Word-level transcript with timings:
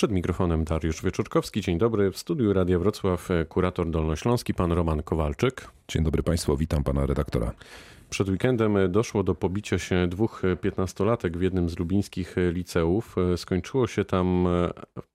Przed 0.00 0.12
mikrofonem 0.12 0.64
Dariusz 0.64 1.02
Wieczorkowski. 1.02 1.60
Dzień 1.60 1.78
dobry. 1.78 2.10
W 2.10 2.18
studiu 2.18 2.52
Radia 2.52 2.78
Wrocław 2.78 3.30
e, 3.30 3.44
kurator 3.44 3.90
dolnośląski, 3.90 4.54
pan 4.54 4.72
Roman 4.72 5.02
Kowalczyk. 5.02 5.70
Dzień 5.88 6.04
dobry 6.04 6.22
Państwu, 6.22 6.56
witam 6.56 6.84
pana 6.84 7.06
redaktora. 7.06 7.52
Przed 8.10 8.28
weekendem 8.28 8.92
doszło 8.92 9.22
do 9.22 9.34
pobicia 9.34 9.78
się 9.78 10.06
dwóch 10.08 10.42
piętnastolatek 10.60 11.38
w 11.38 11.42
jednym 11.42 11.68
z 11.68 11.78
lubińskich 11.78 12.36
liceów. 12.52 13.16
Skończyło 13.36 13.86
się 13.86 14.04
tam 14.04 14.48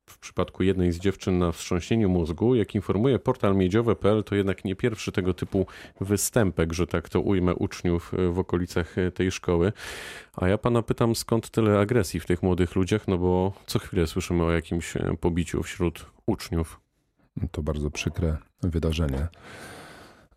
w 0.06 0.20
przypadku 0.20 0.64
jednej 0.64 0.92
z 0.92 1.00
dziewczyn 1.00 1.40
na 1.40 1.52
wstrząśnieniu 1.52 2.10
mózgu. 2.10 2.56
Jak 2.56 2.76
informuje 2.76 3.20
portal 3.20 3.56
miedziowe.pl, 3.56 4.24
to 4.24 4.36
jednak 4.36 4.66
nie 4.66 4.76
pierwszy 4.76 5.12
tego 5.12 5.34
typu 5.34 5.68
występek, 6.02 6.74
że 6.74 6.88
tak 6.88 7.10
to 7.10 7.22
ujmę, 7.22 7.56
uczniów 7.56 8.12
w 8.32 8.40
okolicach 8.40 8.96
tej 9.14 9.32
szkoły. 9.32 9.74
A 10.36 10.48
ja 10.48 10.58
pana 10.58 10.82
pytam, 10.82 11.16
skąd 11.16 11.50
tyle 11.50 11.80
agresji 11.80 12.20
w 12.20 12.26
tych 12.26 12.44
młodych 12.44 12.76
ludziach? 12.76 13.08
No 13.08 13.18
bo 13.18 13.54
co 13.66 13.80
chwilę 13.80 14.08
słyszymy 14.08 14.44
o 14.44 14.52
jakimś 14.52 14.94
pobiciu 15.20 15.64
wśród 15.64 16.06
uczniów. 16.26 16.80
To 17.52 17.64
bardzo 17.64 17.92
przykre 17.92 18.38
wydarzenie. 18.64 19.28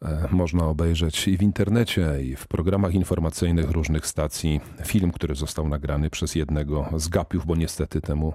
E, 0.02 0.28
można 0.30 0.64
obejrzeć 0.64 1.28
i 1.28 1.36
w 1.36 1.42
internecie, 1.42 2.22
i 2.22 2.36
w 2.36 2.46
programach 2.46 2.94
informacyjnych 2.94 3.70
różnych 3.70 4.06
stacji. 4.06 4.60
Film, 4.86 5.10
który 5.12 5.34
został 5.34 5.68
nagrany 5.68 6.10
przez 6.10 6.34
jednego 6.34 6.88
z 6.96 7.08
gapiów, 7.08 7.46
bo 7.46 7.56
niestety 7.56 8.00
temu 8.00 8.34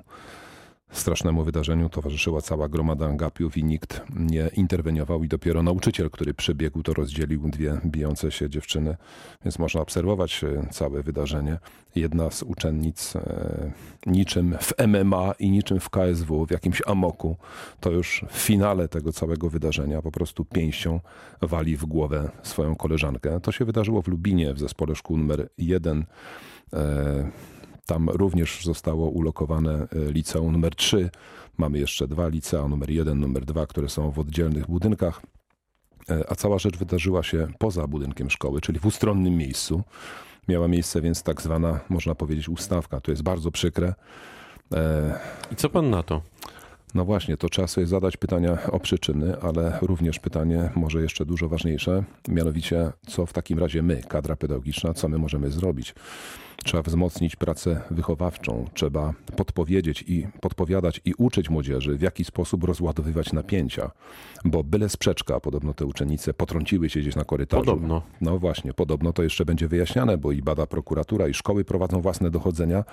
strasznemu 0.93 1.43
wydarzeniu 1.43 1.89
towarzyszyła 1.89 2.41
cała 2.41 2.69
gromada 2.69 3.13
gapiów 3.13 3.57
i 3.57 3.63
nikt 3.63 4.01
nie 4.15 4.49
interweniował 4.55 5.23
i 5.23 5.27
dopiero 5.27 5.63
nauczyciel, 5.63 6.09
który 6.09 6.33
przybiegł, 6.33 6.83
to 6.83 6.93
rozdzielił 6.93 7.49
dwie 7.49 7.81
bijące 7.85 8.31
się 8.31 8.49
dziewczyny, 8.49 8.97
więc 9.45 9.59
można 9.59 9.81
obserwować 9.81 10.43
e, 10.43 10.67
całe 10.71 11.03
wydarzenie. 11.03 11.57
Jedna 11.95 12.31
z 12.31 12.43
uczennic 12.43 13.15
e, 13.15 13.71
niczym 14.05 14.57
w 14.61 14.73
MMA 14.87 15.33
i 15.39 15.51
niczym 15.51 15.79
w 15.79 15.89
KSW, 15.89 16.45
w 16.45 16.51
jakimś 16.51 16.81
amoku, 16.87 17.37
to 17.79 17.91
już 17.91 18.25
w 18.29 18.37
finale 18.37 18.87
tego 18.87 19.13
całego 19.13 19.49
wydarzenia 19.49 20.01
po 20.01 20.11
prostu 20.11 20.45
pięścią 20.45 20.99
wali 21.41 21.77
w 21.77 21.85
głowę 21.85 22.29
swoją 22.43 22.75
koleżankę. 22.75 23.39
To 23.39 23.51
się 23.51 23.65
wydarzyło 23.65 24.01
w 24.01 24.07
Lubinie 24.07 24.53
w 24.53 24.59
zespole 24.59 24.95
szkół 24.95 25.17
numer 25.17 25.49
jeden. 25.57 26.05
Tam 27.85 28.09
również 28.09 28.65
zostało 28.65 29.09
ulokowane 29.09 29.73
e, 29.73 29.87
liceum 30.11 30.51
numer 30.51 30.75
3. 30.75 31.09
Mamy 31.57 31.79
jeszcze 31.79 32.07
dwa 32.07 32.27
licea, 32.27 32.67
numer 32.67 32.89
1, 32.89 33.19
numer 33.19 33.45
2, 33.45 33.67
które 33.67 33.89
są 33.89 34.11
w 34.11 34.19
oddzielnych 34.19 34.67
budynkach. 34.67 35.21
E, 36.09 36.31
a 36.31 36.35
cała 36.35 36.59
rzecz 36.59 36.77
wydarzyła 36.77 37.23
się 37.23 37.47
poza 37.59 37.87
budynkiem 37.87 38.29
szkoły, 38.29 38.61
czyli 38.61 38.79
w 38.79 38.85
ustronnym 38.85 39.37
miejscu. 39.37 39.83
Miała 40.47 40.67
miejsce 40.67 41.01
więc 41.01 41.23
tak 41.23 41.41
zwana, 41.41 41.79
można 41.89 42.15
powiedzieć, 42.15 42.49
ustawka. 42.49 43.01
To 43.01 43.11
jest 43.11 43.23
bardzo 43.23 43.51
przykre. 43.51 43.93
E, 44.73 45.19
I 45.51 45.55
co 45.55 45.69
pan 45.69 45.89
na 45.89 46.03
to? 46.03 46.21
No 46.93 47.05
właśnie, 47.05 47.37
to 47.37 47.49
trzeba 47.49 47.67
sobie 47.67 47.87
zadać 47.87 48.17
pytania 48.17 48.57
o 48.71 48.79
przyczyny, 48.79 49.41
ale 49.41 49.79
również 49.81 50.19
pytanie, 50.19 50.69
może 50.75 51.01
jeszcze 51.01 51.25
dużo 51.25 51.49
ważniejsze, 51.49 52.03
mianowicie, 52.27 52.91
co 53.07 53.25
w 53.25 53.33
takim 53.33 53.59
razie 53.59 53.81
my, 53.81 54.03
kadra 54.07 54.35
pedagogiczna, 54.35 54.93
co 54.93 55.09
my 55.09 55.17
możemy 55.17 55.51
zrobić? 55.51 55.95
Trzeba 56.63 56.83
wzmocnić 56.83 57.35
pracę 57.35 57.81
wychowawczą, 57.91 58.65
trzeba 58.73 59.13
podpowiedzieć 59.37 60.03
i 60.07 60.27
podpowiadać 60.41 61.01
i 61.05 61.13
uczyć 61.17 61.49
młodzieży, 61.49 61.97
w 61.97 62.01
jaki 62.01 62.23
sposób 62.23 62.63
rozładowywać 62.63 63.33
napięcia, 63.33 63.91
bo 64.45 64.63
byle 64.63 64.89
sprzeczka, 64.89 65.39
podobno 65.39 65.73
te 65.73 65.85
uczennice 65.85 66.33
potrąciły 66.33 66.89
się 66.89 66.99
gdzieś 66.99 67.15
na 67.15 67.23
korytarzu. 67.23 67.65
Podobno. 67.65 68.01
No 68.21 68.39
właśnie, 68.39 68.73
podobno 68.73 69.13
to 69.13 69.23
jeszcze 69.23 69.45
będzie 69.45 69.67
wyjaśniane, 69.67 70.17
bo 70.17 70.31
i 70.31 70.41
bada 70.41 70.67
prokuratura, 70.67 71.27
i 71.27 71.33
szkoły 71.33 71.65
prowadzą 71.65 72.01
własne 72.01 72.31
dochodzenia 72.31 72.83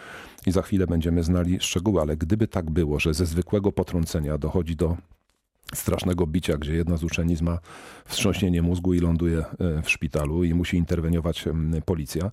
i 0.46 0.52
za 0.52 0.62
chwilę 0.62 0.86
będziemy 0.86 1.22
znali 1.22 1.60
szczegóły, 1.60 2.00
ale 2.00 2.16
gdyby 2.16 2.48
tak 2.48 2.70
było, 2.70 3.00
że 3.00 3.14
ze 3.14 3.26
zwykłego 3.26 3.72
potrącenia 3.72 4.38
dochodzi 4.38 4.76
do 4.76 4.96
strasznego 5.74 6.26
bicia, 6.26 6.58
gdzie 6.58 6.74
jedna 6.74 6.96
z 6.96 7.04
uczennic 7.04 7.40
ma 7.40 7.58
wstrząśnienie 8.04 8.62
mózgu 8.62 8.94
i 8.94 9.00
ląduje 9.00 9.38
e, 9.38 9.82
w 9.82 9.90
szpitalu 9.90 10.44
i 10.44 10.54
musi 10.54 10.76
interweniować 10.76 11.44
policja, 11.84 12.30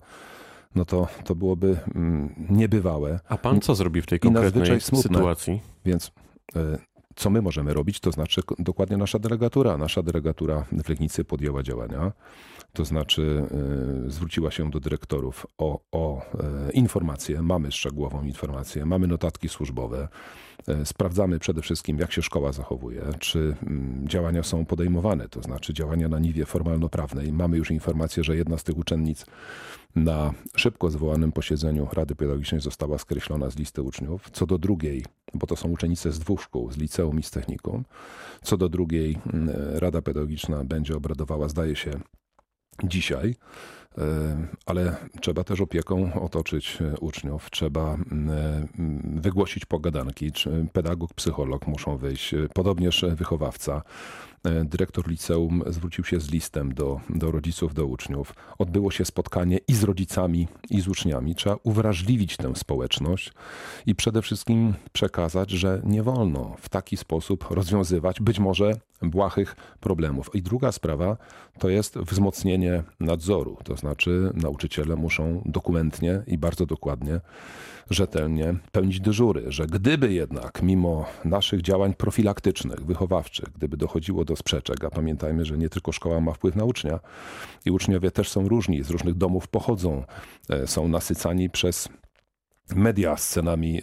no 0.74 0.84
to, 0.84 1.08
to 1.24 1.34
byłoby 1.34 1.76
mm, 1.94 2.34
niebywałe. 2.50 3.20
A 3.28 3.38
pan 3.38 3.60
co 3.60 3.74
zrobi 3.74 4.02
w 4.02 4.06
tej 4.06 4.20
konkretnej 4.20 4.80
sytuacji? 4.80 5.60
Więc 5.84 6.12
e, 6.56 6.78
co 7.18 7.30
my 7.30 7.42
możemy 7.42 7.74
robić, 7.74 8.00
to 8.00 8.12
znaczy 8.12 8.40
dokładnie 8.58 8.96
nasza 8.96 9.18
delegatura. 9.18 9.76
Nasza 9.76 10.02
delegatura 10.02 10.64
w 10.72 10.88
Legnicy 10.88 11.24
podjęła 11.24 11.62
działania, 11.62 12.12
to 12.72 12.84
znaczy 12.84 13.46
y, 14.06 14.10
zwróciła 14.10 14.50
się 14.50 14.70
do 14.70 14.80
dyrektorów 14.80 15.46
o, 15.58 15.80
o 15.92 16.22
y, 16.68 16.72
informację. 16.72 17.42
Mamy 17.42 17.72
szczegółową 17.72 18.22
informację, 18.22 18.86
mamy 18.86 19.06
notatki 19.06 19.48
służbowe. 19.48 20.08
Sprawdzamy 20.84 21.38
przede 21.38 21.62
wszystkim, 21.62 21.98
jak 21.98 22.12
się 22.12 22.22
szkoła 22.22 22.52
zachowuje, 22.52 23.02
czy 23.18 23.56
mm, 23.62 24.08
działania 24.08 24.42
są 24.42 24.64
podejmowane, 24.64 25.28
to 25.28 25.42
znaczy 25.42 25.74
działania 25.74 26.08
na 26.08 26.18
niwie 26.18 26.46
formalno-prawnej. 26.46 27.32
Mamy 27.32 27.56
już 27.56 27.70
informację, 27.70 28.24
że 28.24 28.36
jedna 28.36 28.58
z 28.58 28.64
tych 28.64 28.78
uczennic 28.78 29.26
na 29.96 30.34
szybko 30.56 30.90
zwołanym 30.90 31.32
posiedzeniu 31.32 31.88
Rady 31.92 32.14
Pedagogicznej 32.14 32.60
została 32.60 32.98
skreślona 32.98 33.50
z 33.50 33.56
listy 33.56 33.82
uczniów. 33.82 34.30
Co 34.30 34.46
do 34.46 34.58
drugiej, 34.58 35.04
bo 35.34 35.46
to 35.46 35.56
są 35.56 35.68
uczennice 35.68 36.12
z 36.12 36.18
dwóch 36.18 36.42
szkół, 36.42 36.72
z 36.72 36.76
liceum 36.76 37.18
i 37.18 37.22
z 37.22 37.30
technikum, 37.30 37.84
co 38.42 38.56
do 38.56 38.68
drugiej 38.68 39.18
mm, 39.32 39.50
Rada 39.74 40.02
Pedagogiczna 40.02 40.64
będzie 40.64 40.96
obradowała, 40.96 41.48
zdaje 41.48 41.76
się, 41.76 41.90
dzisiaj. 42.84 43.34
E, 43.98 44.46
ale 44.66 44.96
trzeba 45.20 45.44
też 45.44 45.60
opieką 45.60 46.22
otoczyć 46.22 46.78
e, 46.80 46.98
uczniów, 47.00 47.50
trzeba 47.50 47.94
e, 47.94 47.98
wygłosić 49.04 49.64
pogadanki, 49.64 50.32
pedagog, 50.72 51.14
psycholog 51.14 51.66
muszą 51.66 51.96
wyjść, 51.96 52.34
podobnież 52.54 53.04
wychowawca. 53.14 53.82
Dyrektor 54.64 55.08
liceum 55.08 55.62
zwrócił 55.66 56.04
się 56.04 56.20
z 56.20 56.30
listem 56.30 56.74
do, 56.74 57.00
do 57.10 57.30
rodziców, 57.30 57.74
do 57.74 57.86
uczniów. 57.86 58.34
Odbyło 58.58 58.90
się 58.90 59.04
spotkanie 59.04 59.58
i 59.68 59.74
z 59.74 59.82
rodzicami, 59.82 60.48
i 60.70 60.80
z 60.80 60.88
uczniami. 60.88 61.34
Trzeba 61.34 61.56
uwrażliwić 61.62 62.36
tę 62.36 62.52
społeczność 62.56 63.32
i 63.86 63.94
przede 63.94 64.22
wszystkim 64.22 64.74
przekazać, 64.92 65.50
że 65.50 65.82
nie 65.84 66.02
wolno 66.02 66.56
w 66.58 66.68
taki 66.68 66.96
sposób 66.96 67.50
rozwiązywać 67.50 68.20
być 68.20 68.38
może 68.38 68.72
błahych 69.02 69.56
problemów. 69.80 70.30
I 70.34 70.42
druga 70.42 70.72
sprawa 70.72 71.16
to 71.58 71.68
jest 71.68 71.98
wzmocnienie 71.98 72.82
nadzoru. 73.00 73.56
To 73.64 73.76
znaczy 73.76 73.87
nauczyciele 74.34 74.96
muszą 74.96 75.42
dokumentnie 75.46 76.22
i 76.26 76.38
bardzo 76.38 76.66
dokładnie, 76.66 77.20
rzetelnie 77.90 78.54
pełnić 78.72 79.00
dyżury, 79.00 79.44
że 79.46 79.66
gdyby 79.66 80.12
jednak 80.12 80.62
mimo 80.62 81.06
naszych 81.24 81.62
działań 81.62 81.94
profilaktycznych, 81.94 82.86
wychowawczych, 82.86 83.48
gdyby 83.56 83.76
dochodziło 83.76 84.24
do 84.24 84.36
sprzeczek, 84.36 84.84
a 84.84 84.90
pamiętajmy, 84.90 85.44
że 85.44 85.58
nie 85.58 85.68
tylko 85.68 85.92
szkoła 85.92 86.20
ma 86.20 86.32
wpływ 86.32 86.56
na 86.56 86.64
ucznia 86.64 87.00
i 87.64 87.70
uczniowie 87.70 88.10
też 88.10 88.28
są 88.28 88.48
różni, 88.48 88.82
z 88.82 88.90
różnych 88.90 89.14
domów 89.14 89.48
pochodzą, 89.48 90.04
e, 90.50 90.66
są 90.66 90.88
nasycani 90.88 91.50
przez 91.50 91.88
media 92.76 93.16
scenami 93.16 93.78
e, 93.78 93.80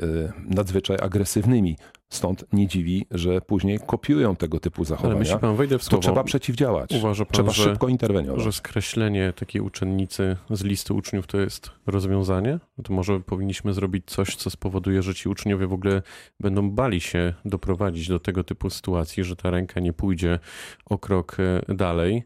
nadzwyczaj 0.55 0.97
agresywnymi. 1.01 1.77
Stąd 2.15 2.45
nie 2.53 2.67
dziwi, 2.67 3.05
że 3.11 3.41
później 3.41 3.79
kopiują 3.87 4.35
tego 4.35 4.59
typu 4.59 4.85
zachowania. 4.85 5.31
Ale 5.31 5.39
pan, 5.39 5.55
wejdę 5.55 5.79
w 5.79 5.83
słowo. 5.83 5.97
To 5.97 6.01
trzeba 6.01 6.23
przeciwdziałać. 6.23 6.91
Uważa 6.91 7.25
pan, 7.25 7.33
trzeba 7.33 7.51
że, 7.51 7.63
szybko 7.63 7.87
interweniować. 7.87 8.43
Że 8.43 8.51
skreślenie 8.51 9.33
takiej 9.35 9.61
uczennicy 9.61 10.37
z 10.49 10.63
listy 10.63 10.93
uczniów 10.93 11.27
to 11.27 11.37
jest 11.37 11.71
rozwiązanie? 11.87 12.59
To 12.83 12.93
może 12.93 13.19
powinniśmy 13.19 13.73
zrobić 13.73 14.03
coś, 14.05 14.35
co 14.35 14.49
spowoduje, 14.49 15.01
że 15.01 15.15
ci 15.15 15.29
uczniowie 15.29 15.67
w 15.67 15.73
ogóle 15.73 16.01
będą 16.39 16.71
bali 16.71 17.01
się 17.01 17.33
doprowadzić 17.45 18.07
do 18.07 18.19
tego 18.19 18.43
typu 18.43 18.69
sytuacji, 18.69 19.23
że 19.23 19.35
ta 19.35 19.49
ręka 19.49 19.79
nie 19.79 19.93
pójdzie 19.93 20.39
o 20.85 20.97
krok 20.97 21.37
e, 21.39 21.75
dalej, 21.75 22.23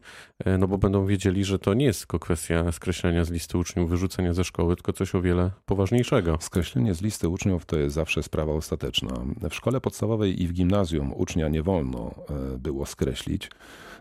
no 0.58 0.68
bo 0.68 0.78
będą 0.78 1.06
wiedzieli, 1.06 1.44
że 1.44 1.58
to 1.58 1.74
nie 1.74 1.84
jest 1.84 2.00
tylko 2.00 2.18
kwestia 2.18 2.72
skreślenia 2.72 3.24
z 3.24 3.30
listy 3.30 3.58
uczniów, 3.58 3.90
wyrzucenia 3.90 4.32
ze 4.32 4.44
szkoły, 4.44 4.76
tylko 4.76 4.92
coś 4.92 5.14
o 5.14 5.22
wiele 5.22 5.50
poważniejszego. 5.66 6.38
Skreślenie 6.40 6.94
z 6.94 7.02
listy 7.02 7.28
uczniów 7.28 7.66
to 7.66 7.78
jest 7.78 7.94
zawsze 7.94 8.22
sprawa 8.22 8.52
ostateczna. 8.52 9.10
W 9.50 9.54
szkole 9.54 9.80
podstawowej 9.80 10.42
i 10.42 10.48
w 10.48 10.52
gimnazjum 10.52 11.12
ucznia 11.16 11.48
nie 11.48 11.62
wolno 11.62 12.14
e, 12.54 12.58
było 12.58 12.86
skreślić. 12.86 13.50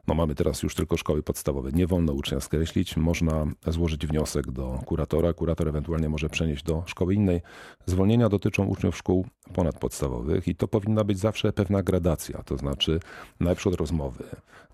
No 0.09 0.15
mamy 0.15 0.35
teraz 0.35 0.63
już 0.63 0.75
tylko 0.75 0.97
szkoły 0.97 1.23
podstawowe. 1.23 1.71
Nie 1.71 1.87
wolno 1.87 2.13
ucznia 2.13 2.39
skreślić. 2.39 2.97
Można 2.97 3.45
złożyć 3.67 4.07
wniosek 4.07 4.51
do 4.51 4.79
kuratora. 4.85 5.33
Kurator 5.33 5.67
ewentualnie 5.67 6.09
może 6.09 6.29
przenieść 6.29 6.63
do 6.63 6.83
szkoły 6.85 7.13
innej. 7.13 7.41
Zwolnienia 7.85 8.29
dotyczą 8.29 8.65
uczniów 8.65 8.97
szkół 8.97 9.25
ponadpodstawowych 9.53 10.47
i 10.47 10.55
to 10.55 10.67
powinna 10.67 11.03
być 11.03 11.19
zawsze 11.19 11.53
pewna 11.53 11.83
gradacja. 11.83 12.43
To 12.43 12.57
znaczy 12.57 12.99
najprzód 13.39 13.75
rozmowy, 13.75 14.23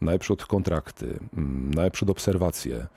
najprzód 0.01 0.45
kontrakty, 0.45 1.19
mm, 1.37 1.73
najprzód 1.73 2.09
obserwacje 2.09 2.87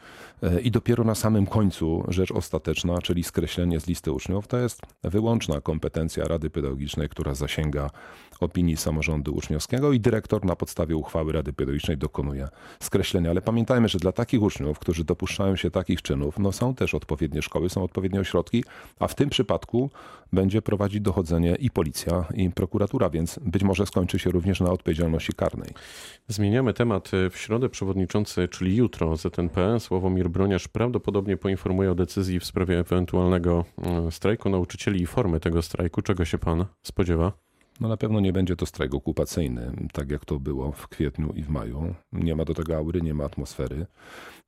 e, 0.43 0.61
i 0.61 0.71
dopiero 0.71 1.05
na 1.05 1.15
samym 1.15 1.47
końcu 1.47 2.05
rzecz 2.09 2.33
ostateczna, 2.33 2.99
czyli 3.03 3.25
skreślenie 3.25 3.81
z 3.81 3.87
listy 3.87 4.13
uczniów, 4.13 4.47
to 4.47 4.59
jest 4.59 4.81
wyłączna 5.03 5.61
kompetencja 5.61 6.25
Rady 6.25 6.51
Pedagogicznej, 6.51 7.09
która 7.09 7.35
zasięga 7.35 7.91
opinii 8.41 8.77
samorządu 8.77 9.35
uczniowskiego 9.35 9.93
i 9.93 10.01
dyrektor 10.01 10.45
na 10.45 10.57
podstawie 10.57 10.97
uchwały 10.97 11.33
Rady 11.33 11.53
Pedagogicznej 11.53 11.99
dokonuje 11.99 12.28
skreślenia. 12.81 13.31
Ale 13.31 13.43
pamiętajmy, 13.43 13.89
że 13.89 13.99
dla 13.99 14.13
takich 14.13 14.43
uczniów, 14.43 14.79
którzy 14.79 15.05
dopuszczają 15.05 15.57
się 15.57 15.71
takich 15.71 16.03
czynów, 16.03 16.39
no 16.39 16.53
są 16.53 16.75
też 16.75 16.95
odpowiednie 16.95 17.43
szkoły, 17.43 17.69
są 17.69 17.83
odpowiednie 17.83 18.21
ośrodki, 18.21 18.65
a 18.99 19.09
w 19.09 19.15
tym 19.15 19.31
przypadku 19.31 19.91
będzie 20.33 20.63
prowadzić 20.63 21.01
dochodzenie 21.01 21.55
i 21.55 21.71
policja 21.71 22.25
i 22.35 22.51
prokuratura, 22.51 23.11
więc 23.11 23.39
być 23.43 23.63
może 23.63 23.87
skończy 23.87 24.19
się 24.19 24.31
również 24.31 24.61
na 24.61 24.71
odpowiedzialności 24.71 25.33
karnej. 25.33 25.71
Zmieniamy 26.29 26.75
temat. 26.75 27.11
W 27.31 27.39
środę 27.39 27.69
przewodniczący, 27.69 28.49
czyli 28.49 28.77
jutro 28.77 29.17
ZNP, 29.17 29.81
Sławomir 29.81 30.31
Broniarz 30.31 30.69
prawdopodobnie 30.69 31.37
poinformuje 31.37 31.91
o 31.91 31.95
decyzji 31.95 32.41
w 32.41 32.45
sprawie 32.45 32.79
ewentualnego 32.79 33.65
e, 33.83 34.11
strajku 34.11 34.49
nauczycieli 34.49 35.03
i 35.03 35.07
formy 35.07 35.41
tego 35.41 35.63
strajku. 35.63 36.03
Czego 36.03 36.25
się 36.25 36.39
pan 36.39 36.65
spodziewa? 36.83 37.48
No 37.81 37.89
na 37.89 37.97
pewno 37.97 38.21
nie 38.21 38.33
będzie 38.33 38.57
to 38.57 38.67
strajk 38.67 38.95
okupacyjny, 38.95 39.73
tak 39.93 40.11
jak 40.11 40.25
to 40.25 40.41
było 40.41 40.73
w 40.73 40.89
kwietniu 40.89 41.33
i 41.33 41.43
w 41.43 41.49
maju. 41.49 41.95
Nie 42.13 42.37
ma 42.37 42.45
do 42.45 42.55
tego 42.55 42.77
aury, 42.77 43.03
nie 43.03 43.15
ma 43.15 43.25
atmosfery. 43.25 43.87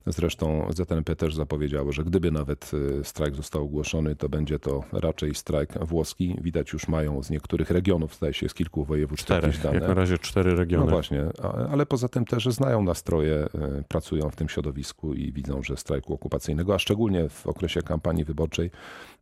Zresztą 0.05 0.67
ZNP 0.69 1.15
też 1.15 1.35
zapowiedziało, 1.35 1.91
że 1.91 2.03
gdyby 2.03 2.31
nawet 2.31 2.71
y, 2.73 3.03
strajk 3.03 3.35
został 3.35 3.63
ogłoszony, 3.63 4.15
to 4.15 4.29
będzie 4.29 4.59
to 4.59 4.83
raczej 4.91 5.35
strajk 5.35 5.85
włoski. 5.85 6.37
Widać 6.41 6.73
już 6.73 6.87
mają 6.87 7.23
z 7.23 7.29
niektórych 7.29 7.71
regionów, 7.71 8.15
zdaje 8.15 8.33
się 8.33 8.49
z 8.49 8.53
kilku 8.53 8.85
województw 8.85 9.25
cztery, 9.25 9.53
dane. 9.63 9.75
Jak 9.75 9.87
na 9.87 9.93
razie 9.93 10.17
cztery 10.17 10.55
regiony. 10.55 10.85
No 10.85 10.91
właśnie, 10.91 11.25
ale 11.71 11.85
poza 11.85 12.07
tym 12.07 12.25
też 12.25 12.45
znają 12.45 12.83
nastroje, 12.83 13.47
y, 13.79 13.83
pracują 13.87 14.29
w 14.29 14.35
tym 14.35 14.49
środowisku 14.49 15.13
i 15.13 15.31
widzą, 15.31 15.63
że 15.63 15.77
strajku 15.77 16.13
okupacyjnego, 16.13 16.75
a 16.75 16.79
szczególnie 16.79 17.29
w 17.29 17.47
okresie 17.47 17.81
kampanii 17.81 18.25
wyborczej 18.25 18.71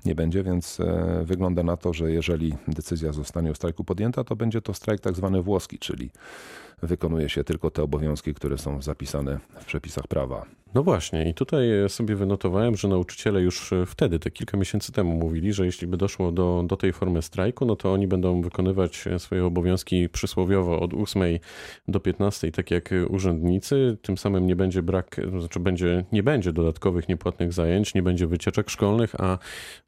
nie 0.05 0.15
będzie, 0.15 0.43
więc 0.43 0.79
e, 0.79 1.23
wygląda 1.25 1.63
na 1.63 1.77
to, 1.77 1.93
że 1.93 2.11
jeżeli 2.11 2.53
decyzja 2.67 3.11
zostanie 3.11 3.51
o 3.51 3.55
strajku 3.55 3.83
podjęta, 3.83 3.98
to 4.23 4.35
będzie 4.35 4.61
to 4.61 4.73
strajk 4.73 5.01
tak 5.01 5.15
zwany 5.15 5.41
włoski, 5.41 5.79
czyli 5.79 6.09
wykonuje 6.81 7.29
się 7.29 7.43
tylko 7.43 7.71
te 7.71 7.83
obowiązki, 7.83 8.33
które 8.33 8.57
są 8.57 8.81
zapisane 8.81 9.39
w 9.59 9.65
przepisach 9.65 10.07
prawa. 10.07 10.45
No 10.73 10.83
właśnie, 10.83 11.29
i 11.29 11.33
tutaj 11.33 11.67
sobie 11.87 12.15
wynotowałem, 12.15 12.75
że 12.75 12.87
nauczyciele 12.87 13.41
już 13.41 13.73
wtedy, 13.85 14.19
te 14.19 14.31
kilka 14.31 14.57
miesięcy 14.57 14.91
temu, 14.91 15.15
mówili, 15.15 15.53
że 15.53 15.65
jeśli 15.65 15.87
by 15.87 15.97
doszło 15.97 16.31
do, 16.31 16.63
do 16.67 16.77
tej 16.77 16.93
formy 16.93 17.21
strajku, 17.21 17.65
no 17.65 17.75
to 17.75 17.93
oni 17.93 18.07
będą 18.07 18.41
wykonywać 18.41 19.05
swoje 19.17 19.45
obowiązki 19.45 20.09
przysłowiowo 20.09 20.79
od 20.79 20.93
8 20.93 21.23
do 21.87 21.99
15, 21.99 22.51
tak 22.51 22.71
jak 22.71 22.89
urzędnicy. 23.09 23.97
Tym 24.01 24.17
samym 24.17 24.47
nie 24.47 24.55
będzie 24.55 24.83
brak, 24.83 25.21
znaczy 25.39 25.59
będzie, 25.59 26.05
nie 26.11 26.23
będzie 26.23 26.53
dodatkowych 26.53 27.09
niepłatnych 27.09 27.53
zajęć, 27.53 27.93
nie 27.93 28.03
będzie 28.03 28.27
wycieczek 28.27 28.69
szkolnych, 28.69 29.15
a 29.21 29.37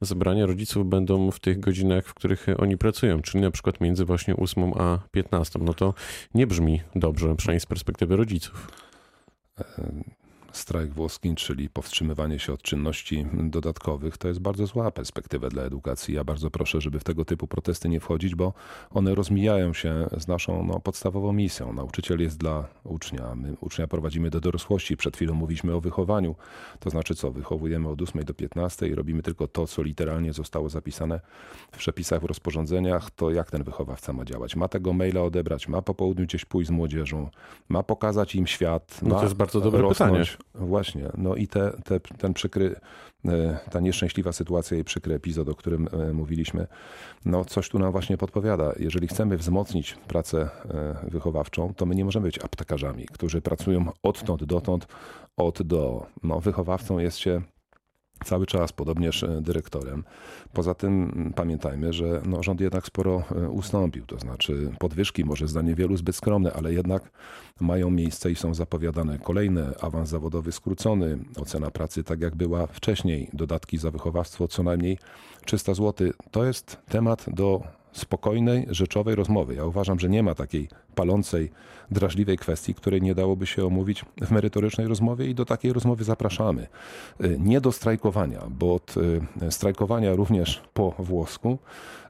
zebrania 0.02 0.46
rodziców 0.46 0.90
będą 0.90 1.32
w 1.32 1.40
tych 1.40 1.60
godzinach, 1.60 2.06
w 2.06 2.14
których 2.14 2.48
oni 2.58 2.78
pracują, 2.78 3.22
czyli 3.22 3.44
na 3.44 3.52
przykład 3.52 3.82
między 3.82 4.06
właśnie 4.06 4.36
8 4.36 4.74
a 4.78 5.00
15. 5.12 5.60
No 5.62 5.74
to 5.74 5.94
nie 6.34 6.48
brzmi 6.48 6.82
dobrze, 6.96 7.36
przynajmniej 7.36 7.60
z 7.60 7.66
perspektywy 7.66 8.16
rodziców 8.16 8.68
strajk 10.52 10.94
włoski, 10.94 11.36
czyli 11.36 11.70
powstrzymywanie 11.70 12.40
się 12.40 12.54
od 12.54 12.62
czynności 12.62 13.26
dodatkowych, 13.34 14.18
to 14.18 14.28
jest 14.28 14.40
bardzo 14.40 14.68
zła 14.68 14.92
perspektywa 14.92 15.50
dla 15.50 15.64
edukacji. 15.64 16.14
Ja 16.16 16.24
bardzo 16.24 16.52
proszę, 16.52 16.82
żeby 16.82 17.00
w 17.00 17.04
tego 17.04 17.26
typu 17.26 17.48
protesty 17.48 17.90
nie 17.90 18.00
wchodzić, 18.00 18.36
bo 18.36 18.54
one 18.90 19.16
rozmijają 19.16 19.74
się 19.74 20.08
z 20.18 20.28
naszą 20.28 20.66
no, 20.66 20.80
podstawową 20.80 21.34
misją. 21.34 21.74
Nauczyciel 21.74 22.22
jest 22.22 22.38
dla 22.38 22.68
ucznia. 22.84 23.36
My 23.36 23.56
ucznia 23.62 23.88
prowadzimy 23.88 24.30
do 24.30 24.40
dorosłości. 24.40 24.98
Przed 24.98 25.16
chwilą 25.16 25.34
mówiliśmy 25.34 25.76
o 25.76 25.82
wychowaniu. 25.82 26.36
To 26.80 26.90
znaczy 26.90 27.16
co? 27.16 27.32
Wychowujemy 27.32 27.90
od 27.90 28.02
8 28.02 28.24
do 28.24 28.34
15 28.34 28.88
i 28.88 28.96
robimy 28.96 29.24
tylko 29.24 29.48
to, 29.48 29.68
co 29.68 29.84
literalnie 29.84 30.34
zostało 30.34 30.70
zapisane 30.70 31.20
w 31.72 31.78
przepisach, 31.78 32.22
w 32.22 32.26
rozporządzeniach. 32.26 33.12
To 33.12 33.32
jak 33.32 33.52
ten 33.52 33.64
wychowawca 33.64 34.14
ma 34.14 34.26
działać? 34.26 34.56
Ma 34.56 34.68
tego 34.68 34.94
maila 34.94 35.22
odebrać, 35.22 35.68
ma 35.68 35.82
po 35.82 35.94
południu 35.94 36.26
gdzieś 36.26 36.46
pójść 36.46 36.68
z 36.68 36.72
młodzieżą, 36.72 37.30
ma 37.70 37.84
pokazać 37.84 38.36
im 38.36 38.48
świat. 38.48 39.00
No 39.02 39.16
to 39.16 39.24
jest 39.24 39.36
bardzo 39.36 39.62
dobre 39.62 39.82
rosnąć. 39.82 40.30
pytanie. 40.30 40.41
Właśnie. 40.56 41.10
No 41.18 41.36
i 41.36 41.48
te, 41.48 41.72
te, 41.84 42.00
ten 42.00 42.34
przykry, 42.34 42.76
e, 43.26 43.60
ta 43.72 43.80
nieszczęśliwa 43.80 44.32
sytuacja 44.32 44.78
i 44.78 44.84
przykry 44.84 45.16
epizod, 45.16 45.50
o 45.50 45.56
którym 45.56 45.88
e, 45.92 46.14
mówiliśmy, 46.14 46.68
no 47.26 47.46
coś 47.46 47.70
tu 47.70 47.80
nam 47.80 47.92
właśnie 47.92 48.18
podpowiada. 48.18 48.74
Jeżeli 48.80 49.08
chcemy 49.08 49.38
wzmocnić 49.38 49.94
pracę 50.08 50.50
e, 50.70 51.10
wychowawczą, 51.10 51.74
to 51.74 51.86
my 51.86 51.96
nie 51.96 52.06
możemy 52.06 52.26
być 52.26 52.40
aptekarzami, 52.40 53.06
którzy 53.06 53.42
pracują 53.42 53.86
odtąd 54.04 54.44
dotąd, 54.44 54.88
od 55.38 55.62
do. 55.62 56.06
No, 56.24 56.40
wychowawcą 56.40 57.00
jest 57.00 57.18
się 57.18 57.42
cały 58.26 58.46
czas, 58.46 58.74
podobnież 58.74 59.24
e, 59.24 59.42
dyrektorem. 59.42 60.04
Poza 60.54 60.74
tym 60.74 61.34
pamiętajmy, 61.36 61.94
że 61.94 62.22
no, 62.26 62.44
rząd 62.44 62.62
jednak 62.62 62.86
sporo 62.86 63.24
e, 63.32 63.50
ustąpił, 63.50 64.06
to 64.06 64.20
znaczy 64.20 64.72
podwyżki, 64.80 65.26
może 65.26 65.48
zdanie 65.48 65.76
wielu 65.76 65.98
zbyt 65.98 66.16
skromne, 66.16 66.54
ale 66.54 66.74
jednak 66.74 67.12
mają 67.60 67.90
miejsce 67.90 68.32
i 68.32 68.36
są 68.36 68.54
zapowiadane 68.54 69.20
kolejne, 69.20 69.74
awans 69.82 70.10
zawodowy 70.10 70.52
skrócony, 70.52 71.18
ocena 71.36 71.72
pracy 71.72 72.04
tak 72.04 72.22
jak 72.22 72.36
była 72.36 72.68
wcześniej, 72.68 73.30
dodatki 73.34 73.78
za 73.78 73.92
wychowawstwo 73.92 74.48
co 74.48 74.64
najmniej 74.64 74.98
300 75.46 75.74
zł. 75.74 76.10
To 76.32 76.46
jest 76.46 76.78
temat 76.90 77.26
do 77.28 77.62
spokojnej, 77.94 78.68
rzeczowej 78.70 79.16
rozmowy. 79.16 79.56
Ja 79.56 79.66
uważam, 79.66 80.00
że 80.00 80.10
nie 80.10 80.24
ma 80.24 80.36
takiej 80.36 80.68
palącej, 80.96 81.52
drażliwej 81.92 82.38
kwestii, 82.38 82.74
której 82.74 83.02
nie 83.02 83.16
dałoby 83.16 83.48
się 83.48 83.66
omówić 83.66 84.06
w 84.22 84.32
merytorycznej 84.32 84.88
rozmowie 84.88 85.28
i 85.28 85.36
do 85.36 85.46
takiej 85.46 85.74
rozmowy 85.74 86.04
zapraszamy. 86.04 86.68
Y, 87.24 87.38
nie 87.40 87.62
do 87.62 87.72
strajkowania, 87.72 88.42
bo 88.50 88.74
od 88.74 88.96
y, 88.98 89.52
strajkowania 89.52 90.16
również 90.16 90.62
po 90.74 90.96
włosku 91.00 91.58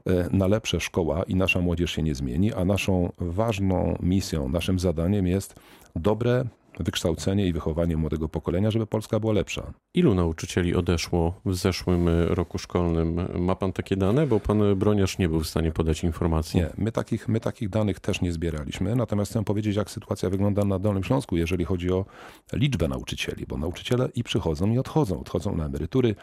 y, 0.06 0.36
na 0.36 0.46
lepsze 0.46 0.80
szkoła 0.80 1.22
i 1.22 1.34
nasza 1.34 1.60
młodzież 1.60 1.90
się 1.90 2.02
nie 2.02 2.14
zmieni, 2.14 2.52
a 2.52 2.64
naszą 2.64 3.12
ważną 3.18 3.98
misją, 4.02 4.48
naszym 4.48 4.78
zadaniem 4.78 5.26
jest 5.26 5.54
dobre, 5.96 6.44
wykształcenie 6.80 7.46
i 7.46 7.52
wychowanie 7.52 7.96
młodego 7.96 8.28
pokolenia, 8.28 8.70
żeby 8.70 8.86
Polska 8.86 9.20
była 9.20 9.32
lepsza. 9.32 9.72
Ilu 9.94 10.14
nauczycieli 10.14 10.74
odeszło 10.74 11.40
w 11.44 11.54
zeszłym 11.54 12.08
roku 12.08 12.58
szkolnym? 12.58 13.20
Ma 13.38 13.56
pan 13.56 13.72
takie 13.72 13.96
dane? 13.96 14.26
Bo 14.26 14.40
pan 14.40 14.76
Broniarz 14.76 15.18
nie 15.18 15.28
był 15.28 15.40
w 15.40 15.46
stanie 15.46 15.72
podać 15.72 16.04
informacji. 16.04 16.60
Nie, 16.60 16.70
my 16.78 16.92
takich, 16.92 17.28
my 17.28 17.40
takich 17.40 17.68
danych 17.68 18.00
też 18.00 18.20
nie 18.20 18.32
zbieraliśmy. 18.32 18.96
Natomiast 18.96 19.30
chcę 19.30 19.44
powiedzieć, 19.44 19.76
jak 19.76 19.90
sytuacja 19.90 20.30
wygląda 20.30 20.64
na 20.64 20.78
Dolnym 20.78 21.04
Śląsku, 21.04 21.36
jeżeli 21.36 21.64
chodzi 21.64 21.90
o 21.90 22.04
liczbę 22.52 22.88
nauczycieli, 22.88 23.46
bo 23.46 23.56
nauczyciele 23.56 24.08
i 24.14 24.24
przychodzą 24.24 24.70
i 24.70 24.78
odchodzą. 24.78 25.20
Odchodzą 25.20 25.56
na 25.56 25.66
emerytury, 25.66 26.14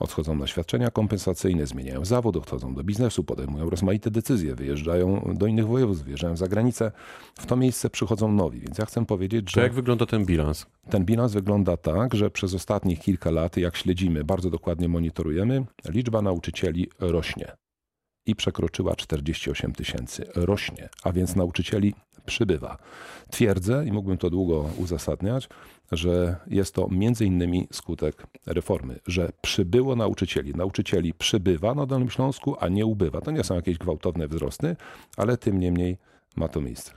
odchodzą 0.00 0.34
na 0.34 0.46
świadczenia 0.46 0.90
kompensacyjne, 0.90 1.66
zmieniają 1.66 2.04
zawód, 2.04 2.36
odchodzą 2.36 2.74
do 2.74 2.84
biznesu, 2.84 3.24
podejmują 3.24 3.70
rozmaite 3.70 4.10
decyzje, 4.10 4.54
wyjeżdżają 4.54 5.34
do 5.34 5.46
innych 5.46 5.66
województw, 5.66 6.04
wyjeżdżają 6.04 6.36
za 6.36 6.48
granicę. 6.48 6.92
W 7.38 7.46
to 7.46 7.56
miejsce 7.56 7.90
przychodzą 7.90 8.32
nowi. 8.32 8.60
Więc 8.60 8.78
ja 8.78 8.86
chcę 8.86 9.06
powiedzieć, 9.06 9.50
że... 9.50 9.54
To 9.54 9.60
jak 9.60 9.72
wygląda 9.72 9.97
ten 10.06 10.24
bilans? 10.24 10.66
Ten 10.90 11.04
bilans 11.04 11.32
wygląda 11.32 11.76
tak, 11.76 12.14
że 12.14 12.30
przez 12.30 12.54
ostatnich 12.54 13.00
kilka 13.00 13.30
lat, 13.30 13.56
jak 13.56 13.76
śledzimy, 13.76 14.24
bardzo 14.24 14.50
dokładnie 14.50 14.88
monitorujemy, 14.88 15.64
liczba 15.88 16.22
nauczycieli 16.22 16.88
rośnie 16.98 17.52
i 18.26 18.34
przekroczyła 18.34 18.96
48 18.96 19.72
tysięcy. 19.72 20.26
Rośnie, 20.34 20.88
a 21.02 21.12
więc 21.12 21.36
nauczycieli 21.36 21.94
przybywa. 22.26 22.78
Twierdzę, 23.30 23.84
i 23.86 23.92
mógłbym 23.92 24.18
to 24.18 24.30
długo 24.30 24.70
uzasadniać, 24.76 25.48
że 25.92 26.36
jest 26.46 26.74
to 26.74 26.88
między 26.90 27.26
innymi 27.26 27.68
skutek 27.72 28.26
reformy, 28.46 29.00
że 29.06 29.32
przybyło 29.40 29.96
nauczycieli. 29.96 30.54
Nauczycieli 30.54 31.14
przybywa 31.14 31.74
na 31.74 31.86
Dolnym 31.86 32.10
Śląsku, 32.10 32.56
a 32.60 32.68
nie 32.68 32.86
ubywa. 32.86 33.20
To 33.20 33.30
nie 33.30 33.44
są 33.44 33.54
jakieś 33.54 33.78
gwałtowne 33.78 34.28
wzrosty, 34.28 34.76
ale 35.16 35.36
tym 35.36 35.60
niemniej 35.60 35.98
ma 36.38 36.48
to 36.48 36.60
miejsce. 36.60 36.92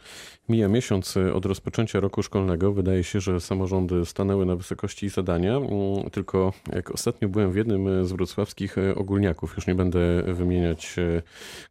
Mija 0.50 0.68
miesiąc 0.68 1.18
y, 1.18 1.34
od 1.34 1.46
rozpoczęcia 1.46 2.00
roku 2.00 2.24
szkolnego. 2.24 2.74
Wydaje 2.74 3.04
się, 3.04 3.20
że 3.20 3.42
samorządy 3.42 4.06
stanęły 4.06 4.46
na 4.46 4.56
wysokości 4.56 5.10
zadania. 5.10 5.58
Mm, 5.58 5.70
tylko 6.12 6.54
jak 6.74 6.92
ostatnio 6.92 7.30
byłem 7.30 7.52
w 7.52 7.56
jednym 7.56 7.88
y, 7.88 8.06
z 8.06 8.12
wrocławskich 8.12 8.78
y, 8.78 8.96
ogólniaków, 8.96 9.56
już 9.56 9.68
nie 9.68 9.76
będę 9.76 10.24
wymieniać, 10.24 10.96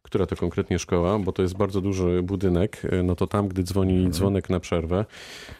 która 0.01 0.25
to 0.25 0.35
konkretnie 0.35 0.79
szkoła, 0.79 1.19
bo 1.19 1.31
to 1.31 1.41
jest 1.41 1.57
bardzo 1.57 1.81
duży 1.81 2.23
budynek, 2.23 2.81
no 3.03 3.15
to 3.15 3.27
tam, 3.27 3.47
gdy 3.47 3.63
dzwoni 3.63 3.93
mhm. 3.93 4.13
dzwonek 4.13 4.49
na 4.49 4.59
przerwę, 4.59 5.05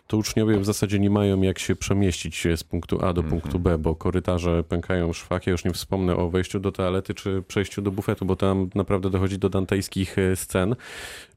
to 0.08 0.18
uczniowie 0.18 0.60
w 0.60 0.66
zasadzie 0.66 1.00
nie 1.00 1.10
mają 1.10 1.42
jak 1.42 1.60
się 1.60 1.76
przemieścić 1.76 2.48
z 2.56 2.64
punktu 2.64 3.06
A 3.06 3.14
do 3.14 3.24
punktu 3.24 3.60
B, 3.60 3.78
bo 3.78 3.96
korytarze 3.96 4.64
pękają 4.64 5.14
szwaki. 5.14 5.50
Ja 5.50 5.52
już 5.52 5.66
nie 5.66 5.72
wspomnę 5.72 6.16
o 6.16 6.30
wejściu 6.30 6.60
do 6.60 6.72
toalety 6.72 7.14
czy 7.14 7.44
przejściu 7.48 7.82
do 7.82 7.92
bufetu, 7.92 8.26
bo 8.26 8.36
tam 8.36 8.70
naprawdę 8.76 9.10
dochodzi 9.10 9.40
do 9.40 9.50
dantejskich 9.50 10.16
scen. 10.36 10.76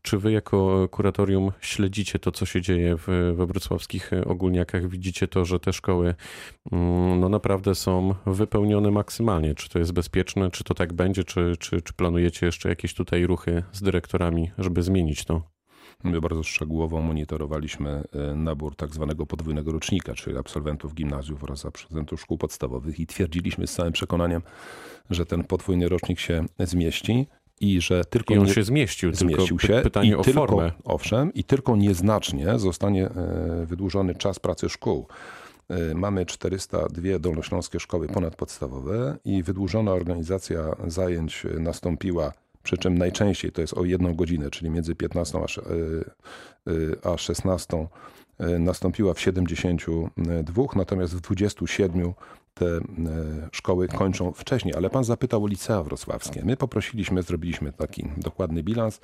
Czy 0.04 0.18
wy 0.18 0.32
jako 0.32 0.88
kuratorium 0.88 1.52
śledzicie 1.61 2.18
to, 2.18 2.32
co 2.32 2.46
się 2.46 2.61
dzieje 2.61 2.96
w, 2.96 3.06
we 3.37 3.46
wrocławskich 3.46 4.11
ogólniakach? 4.26 4.88
Widzicie 4.88 5.28
to, 5.28 5.44
że 5.44 5.61
te 5.61 5.73
szkoły 5.73 6.14
mm, 6.73 7.20
no 7.20 7.28
naprawdę 7.28 7.75
są 7.75 8.14
wypełnione 8.26 8.90
maksymalnie. 8.90 9.54
Czy 9.54 9.68
to 9.68 9.78
jest 9.78 9.92
bezpieczne? 9.92 10.50
Czy 10.50 10.64
to 10.64 10.75
tak 10.75 10.92
będzie? 10.92 11.25
Czy, 11.25 11.56
czy, 11.58 11.82
czy 11.82 11.92
planujecie 11.92 12.46
jeszcze 12.46 12.68
jakieś 12.68 12.94
tutaj 12.94 13.26
ruchy 13.26 13.62
z 13.73 13.82
dyrektorami, 13.82 14.50
żeby 14.58 14.82
zmienić 14.82 15.25
to? 15.25 15.42
My 16.04 16.20
bardzo 16.20 16.42
szczegółowo 16.42 17.00
monitorowaliśmy 17.00 18.02
e, 18.12 18.34
nabór 18.34 18.76
tak 18.76 18.94
zwanego 18.94 19.26
podwójnego 19.26 19.73
rocznika, 19.73 20.14
czyli 20.14 20.37
absolwentów 20.37 20.94
gimnazjów 20.94 21.44
oraz 21.44 21.66
absolwentów 21.66 22.20
szkół 22.20 22.38
podstawowych 22.38 23.00
i 23.00 23.06
twierdziliśmy 23.06 23.66
z 23.66 23.75
całym 23.75 23.92
przekonaniem, 23.92 24.42
że 25.11 25.26
ten 25.26 25.44
podwójny 25.44 25.88
rocznik 25.88 26.20
się 26.20 26.44
zmieści 26.58 27.26
i 27.61 27.80
że 27.80 28.04
tylko 28.04 28.34
I 28.34 28.38
on 28.38 28.46
nie, 28.46 28.52
się 28.52 28.62
zmieścił, 28.62 29.14
zmieścił 29.14 29.58
się 29.58 29.80
pytanie 29.82 30.11
i 30.11 30.14
o 30.14 30.23
tylko, 30.23 30.46
formę. 30.46 30.73
Owszem, 30.84 31.34
i 31.34 31.44
tylko 31.44 31.76
nieznacznie 31.76 32.58
zostanie 32.58 33.06
e, 33.06 33.66
wydłużony 33.66 34.14
czas 34.14 34.38
pracy 34.38 34.68
szkół. 34.68 35.06
E, 35.68 35.94
mamy 35.94 36.26
402 36.26 37.18
dolnośląskie 37.18 37.80
szkoły 37.80 38.08
ponadpodstawowe 38.08 39.18
i 39.25 39.42
wydłużona 39.42 39.92
organizacja 39.92 40.76
zajęć 40.87 41.46
nastąpiła 41.58 42.32
przy 42.62 42.78
czym 42.78 42.99
najczęściej 42.99 43.52
to 43.52 43.61
jest 43.61 43.75
o 43.75 43.84
jedną 43.84 44.14
godzinę, 44.14 44.50
czyli 44.50 44.70
między 44.70 44.94
15 44.94 45.38
a 47.02 47.18
16 47.18 47.87
nastąpiła 48.58 49.14
w 49.14 49.20
72, 49.20 50.64
natomiast 50.76 51.14
w 51.14 51.20
27 51.20 52.12
te 52.54 52.80
szkoły 53.52 53.88
kończą 53.88 54.32
wcześniej. 54.32 54.75
Ale 54.75 54.90
pan 54.90 55.04
zapytał 55.04 55.44
o 55.44 55.46
licea 55.46 55.82
wrocławskie. 55.82 56.42
My 56.44 56.56
poprosiliśmy, 56.56 57.23
zrobiliśmy 57.23 57.73
taki 57.73 58.08
dokładny 58.16 58.62
bilans. 58.62 59.00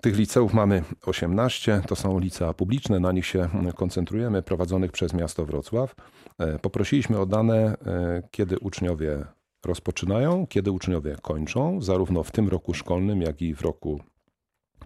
Tych 0.00 0.16
liceów 0.16 0.54
mamy 0.54 0.82
18, 1.06 1.82
to 1.86 1.96
są 1.96 2.18
licea 2.18 2.54
publiczne, 2.54 3.00
na 3.00 3.12
nich 3.12 3.26
się 3.26 3.48
koncentrujemy, 3.76 4.42
prowadzonych 4.42 4.92
przez 4.92 5.14
miasto 5.14 5.44
Wrocław. 5.44 5.94
E, 6.38 6.58
poprosiliśmy 6.58 7.18
o 7.18 7.26
dane, 7.26 7.76
e, 7.86 8.22
kiedy 8.30 8.58
uczniowie 8.58 9.24
rozpoczynają, 9.64 10.46
kiedy 10.46 10.70
uczniowie 10.70 11.16
kończą, 11.22 11.80
zarówno 11.80 12.22
w 12.22 12.30
tym 12.30 12.48
roku 12.48 12.74
szkolnym, 12.74 13.22
jak 13.22 13.42
i 13.42 13.54
w 13.54 13.60
roku 13.60 14.00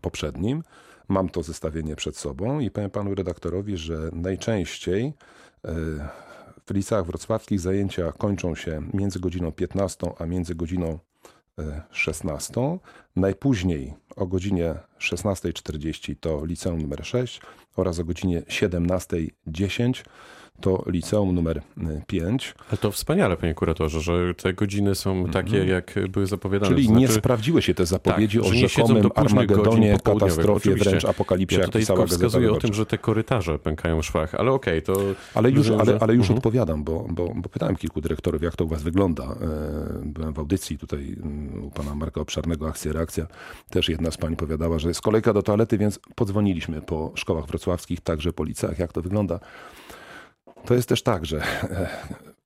poprzednim. 0.00 0.62
Mam 1.09 1.28
to 1.28 1.42
zestawienie 1.42 1.97
przed 1.97 2.16
sobą 2.16 2.61
i 2.61 2.71
powiem 2.71 2.90
panu 2.90 3.14
redaktorowi, 3.14 3.76
że 3.76 4.11
najczęściej 4.12 5.12
e, 5.64 5.73
w 6.66 6.70
liceach 6.70 7.06
wrocławskich 7.06 7.61
zajęcia 7.61 8.12
kończą 8.12 8.54
się 8.54 8.82
między 8.94 9.20
godziną 9.20 9.52
15 9.52 10.12
a 10.18 10.26
między 10.26 10.54
godziną 10.54 10.99
16. 11.90 12.78
Najpóźniej 13.16 13.94
o 14.16 14.26
godzinie 14.26 14.75
16.40 14.99 16.14
to 16.20 16.44
liceum 16.44 16.80
numer 16.80 17.06
6 17.06 17.40
oraz 17.76 17.99
o 17.99 18.04
godzinie 18.04 18.40
17.10 18.40 20.04
to 20.61 20.85
liceum 20.87 21.35
numer 21.35 21.63
5. 22.07 22.55
Ale 22.71 22.79
to 22.79 22.91
wspaniale, 22.91 23.37
panie 23.37 23.55
kuratorze, 23.55 24.01
że 24.01 24.35
te 24.35 24.55
godziny 24.55 24.95
są 24.95 25.29
takie, 25.29 25.57
mm. 25.57 25.69
jak 25.69 25.95
były 26.09 26.27
zapowiadane. 26.27 26.71
Czyli 26.71 26.87
znaczy, 26.87 27.01
nie 27.01 27.09
sprawdziły 27.09 27.63
się 27.63 27.75
te 27.75 27.87
zapowiedzi 27.87 28.39
tak, 28.39 28.47
o 28.47 28.55
rzekomym 28.55 29.11
Armagedonie, 29.15 29.99
katastrofie, 30.05 30.75
wręcz 30.75 31.05
apokalipsie, 31.05 31.59
ja 31.59 31.65
tutaj 31.65 31.83
jak 31.83 31.89
tylko 31.89 32.07
wskazuję 32.07 32.53
o 32.53 32.57
tym, 32.57 32.75
że 32.75 32.87
te 32.87 32.99
korytarze 32.99 33.59
pękają 33.59 34.03
w 34.03 34.07
szwach, 34.07 34.35
ale 34.35 34.53
okej, 34.53 34.79
okay, 34.83 34.95
to... 34.95 35.03
Ale 35.35 35.51
już, 35.51 35.71
ale, 35.71 35.99
ale 36.01 36.15
już 36.15 36.23
mhm. 36.23 36.37
odpowiadam, 36.37 36.85
bo, 36.85 37.07
bo, 37.11 37.33
bo 37.37 37.49
pytałem 37.49 37.77
kilku 37.77 38.01
dyrektorów, 38.01 38.43
jak 38.43 38.57
to 38.57 38.65
u 38.65 38.69
was 38.69 38.83
wygląda. 38.83 39.25
E, 39.25 39.37
byłem 40.05 40.35
w 40.35 40.39
audycji 40.39 40.79
tutaj 40.79 41.17
mm, 41.23 41.65
u 41.65 41.71
pana 41.71 41.95
Marka 41.95 42.21
Obszarnego, 42.21 42.69
Akcja 42.69 42.93
Reakcja. 42.93 43.27
Też 43.71 43.89
jedna 43.89 44.11
z 44.11 44.17
pań 44.17 44.37
powiadała, 44.37 44.79
że 44.79 44.89
jest 44.89 45.01
kolejka 45.01 45.33
do 45.33 45.43
toalety, 45.43 45.79
więc 45.79 46.01
podzwoniliśmy 46.15 46.83
po 46.83 47.13
szkołach 47.15 47.47
wrocławskich, 47.47 48.01
także 48.01 48.33
po 48.33 48.45
liceach, 48.45 48.79
jak 48.79 48.93
to 48.93 49.03
wygląda. 49.03 49.41
To 50.65 50.75
jest 50.75 50.88
też 50.88 51.03
tak, 51.03 51.26
że 51.26 51.37
e, 51.62 51.88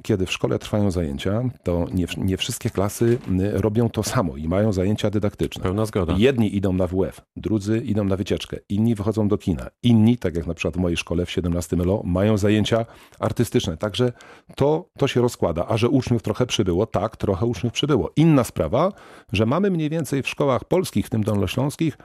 kiedy 0.02 0.26
w 0.26 0.32
szkole 0.32 0.58
trwają 0.58 0.90
zajęcia, 0.90 1.42
to 1.62 1.86
nie, 1.94 2.06
nie, 2.16 2.36
wszystkie 2.36 2.70
klasy 2.70 3.18
robią 3.52 3.90
to 3.90 4.02
samo 4.02 4.36
i 4.36 4.48
mają 4.48 4.72
zajęcia 4.72 5.10
dydaktyczne. 5.10 5.62
Pełna 5.62 5.86
zgoda. 5.86 6.14
Jedni 6.18 6.56
idą 6.56 6.72
na 6.72 6.86
WF, 6.86 7.20
drudzy 7.36 7.78
idą 7.78 8.04
na 8.04 8.16
wycieczkę, 8.16 8.56
inni 8.68 8.94
wychodzą 8.94 9.28
do 9.28 9.38
kina, 9.38 9.70
inni, 9.82 10.18
tak 10.18 10.36
jak 10.36 10.46
na 10.46 10.54
przykład 10.54 10.74
w 10.74 10.78
mojej 10.78 10.96
szkole 10.96 11.26
w 11.26 11.30
17 11.30 11.76
LO, 11.76 12.02
mają 12.04 12.36
zajęcia 12.36 12.86
artystyczne. 13.20 13.76
Także 13.76 14.12
to, 14.56 14.88
to 14.98 15.08
się 15.08 15.20
rozkłada. 15.20 15.66
A 15.68 15.76
że 15.76 15.88
uczniów 15.88 16.22
trochę 16.22 16.46
przybyło, 16.46 16.86
tak, 16.86 17.16
trochę 17.16 17.46
uczniów 17.46 17.72
przybyło. 17.72 18.10
Inna 18.16 18.44
sprawa, 18.44 18.92
że 19.32 19.46
mamy 19.46 19.70
mniej 19.70 19.90
więcej 19.90 20.22
w 20.22 20.28
szkołach 20.28 20.64
polskich, 20.64 21.06
w 21.06 21.10
tym 21.10 21.24
dolnośląskich, 21.24 21.98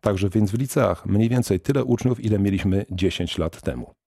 także 0.00 0.28
więc 0.28 0.50
w 0.50 0.58
liceach, 0.58 1.06
mniej 1.06 1.28
więcej 1.28 1.60
tyle 1.60 1.84
uczniów, 1.84 2.24
ile 2.24 2.38
mieliśmy 2.38 2.86
10 2.90 3.38
lat 3.38 3.62
temu. 3.62 4.01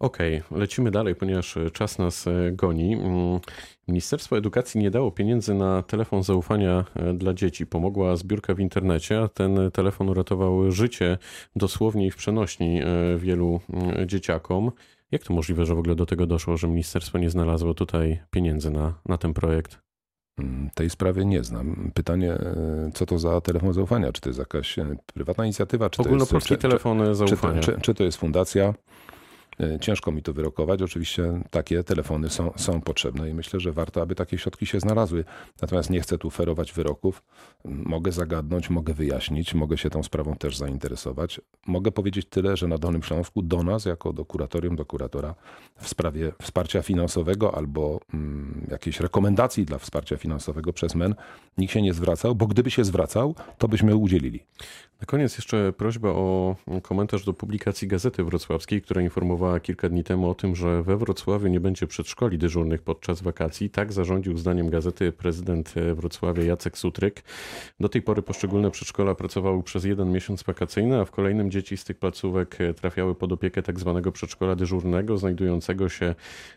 Okej, 0.00 0.42
okay, 0.46 0.58
lecimy 0.58 0.90
dalej, 0.90 1.14
ponieważ 1.14 1.56
e, 1.56 1.70
czas 1.70 1.98
nas 1.98 2.26
e, 2.26 2.52
goni. 2.52 2.94
Mm, 2.94 3.40
Ministerstwo 3.88 4.38
Edukacji 4.38 4.80
nie 4.80 4.90
dało 4.90 5.10
pieniędzy 5.10 5.54
na 5.54 5.82
telefon 5.82 6.22
zaufania 6.22 6.84
e, 6.94 7.14
dla 7.14 7.34
dzieci. 7.34 7.66
Pomogła 7.66 8.16
zbiórka 8.16 8.54
w 8.54 8.60
internecie, 8.60 9.20
a 9.22 9.28
ten 9.28 9.70
telefon 9.72 10.08
uratował 10.08 10.72
życie 10.72 11.18
dosłownie 11.56 12.06
i 12.06 12.10
w 12.10 12.16
przenośni 12.16 12.80
wielu 13.18 13.60
mm, 13.72 14.08
dzieciakom. 14.08 14.70
Jak 15.10 15.22
to 15.22 15.34
możliwe, 15.34 15.66
że 15.66 15.74
w 15.74 15.78
ogóle 15.78 15.94
do 15.94 16.06
tego 16.06 16.26
doszło, 16.26 16.56
że 16.56 16.68
ministerstwo 16.68 17.18
nie 17.18 17.30
znalazło 17.30 17.74
tutaj 17.74 18.18
pieniędzy 18.30 18.70
na, 18.70 18.94
na 19.08 19.18
ten 19.18 19.34
projekt? 19.34 19.78
Mm, 20.38 20.70
tej 20.74 20.90
sprawy 20.90 21.24
nie 21.24 21.44
znam. 21.44 21.90
Pytanie, 21.94 22.38
co 22.94 23.06
to 23.06 23.18
za 23.18 23.40
telefon 23.40 23.72
zaufania? 23.72 24.12
Czy 24.12 24.20
to 24.20 24.28
jest 24.28 24.38
jakaś 24.38 24.76
prywatna 25.14 25.44
inicjatywa? 25.44 25.90
Czy 25.90 26.02
Ogólnopolski 26.02 26.48
to 26.48 26.54
jest, 26.54 26.62
czy, 26.62 26.68
telefon 26.68 27.14
zaufania. 27.14 27.60
Czy, 27.60 27.72
czy, 27.72 27.80
czy 27.80 27.94
to 27.94 28.04
jest 28.04 28.18
fundacja? 28.18 28.74
E, 29.60 29.78
ciężko 29.80 30.12
mi 30.12 30.22
to 30.22 30.32
wyrokować. 30.32 30.82
Oczywiście 30.82 31.42
takie 31.50 31.84
telefony 31.84 32.28
są, 32.28 32.50
są 32.56 32.80
potrzebne 32.80 33.30
i 33.30 33.34
myślę, 33.34 33.60
że 33.60 33.72
warto, 33.72 34.02
aby 34.02 34.14
takie 34.14 34.38
środki 34.38 34.66
się 34.66 34.80
znalazły. 34.80 35.24
Natomiast 35.62 35.90
nie 35.90 36.00
chcę 36.00 36.18
tu 36.18 36.30
ferować 36.30 36.72
wyroków. 36.72 37.22
Mogę 37.64 38.12
zagadnąć, 38.12 38.70
mogę 38.70 38.94
wyjaśnić, 38.94 39.54
mogę 39.54 39.78
się 39.78 39.90
tą 39.90 40.02
sprawą 40.02 40.34
też 40.34 40.56
zainteresować. 40.56 41.40
Mogę 41.66 41.92
powiedzieć 41.92 42.26
tyle, 42.28 42.56
że 42.56 42.68
na 42.68 42.78
Dolnym 42.78 43.02
Śląsku 43.02 43.42
do 43.42 43.62
nas, 43.62 43.84
jako 43.84 44.12
do 44.12 44.24
kuratorium, 44.24 44.76
do 44.76 44.84
kuratora 44.84 45.34
w 45.78 45.88
sprawie 45.88 46.32
wsparcia 46.42 46.82
finansowego 46.82 47.54
albo 47.54 48.00
mm, 48.14 48.66
jakiejś 48.70 49.00
rekomendacji 49.00 49.64
dla 49.64 49.78
wsparcia 49.78 50.16
finansowego 50.16 50.72
przez 50.72 50.94
MEN 50.94 51.14
nikt 51.58 51.72
się 51.72 51.82
nie 51.82 51.94
zwracał, 51.94 52.34
bo 52.34 52.46
gdyby 52.46 52.70
się 52.70 52.84
zwracał, 52.84 53.34
to 53.58 53.68
byśmy 53.68 53.96
udzielili. 53.96 54.46
Na 55.00 55.06
koniec 55.06 55.36
jeszcze 55.36 55.72
prośba 55.72 56.08
o 56.08 56.56
komentarz 56.82 57.24
do 57.24 57.32
publikacji 57.32 57.88
Gazety 57.88 58.24
Wrocławskiej, 58.24 58.82
która 58.82 59.02
informowała 59.02 59.45
kilka 59.62 59.88
dni 59.88 60.04
temu 60.04 60.30
o 60.30 60.34
tym, 60.34 60.56
że 60.56 60.82
we 60.82 60.96
Wrocławiu 60.96 61.46
nie 61.46 61.60
będzie 61.60 61.86
przedszkoli 61.86 62.38
dyżurnych 62.38 62.82
podczas 62.82 63.22
wakacji. 63.22 63.70
Tak 63.70 63.92
zarządził 63.92 64.36
zdaniem 64.36 64.70
gazety 64.70 65.12
prezydent 65.12 65.74
Wrocławia 65.94 66.44
Jacek 66.44 66.78
Sutryk. 66.78 67.22
Do 67.80 67.88
tej 67.88 68.02
pory 68.02 68.22
poszczególne 68.22 68.70
przedszkola 68.70 69.14
pracowały 69.14 69.62
przez 69.62 69.84
jeden 69.84 70.12
miesiąc 70.12 70.42
wakacyjny, 70.42 71.00
a 71.00 71.04
w 71.04 71.10
kolejnym 71.10 71.50
dzieci 71.50 71.76
z 71.76 71.84
tych 71.84 71.98
placówek 71.98 72.58
trafiały 72.76 73.14
pod 73.14 73.32
opiekę 73.32 73.62
tak 73.62 73.80
zwanego 73.80 74.12
przedszkola 74.12 74.56
dyżurnego, 74.56 75.18
znajdującego 75.18 75.88
się 75.88 76.14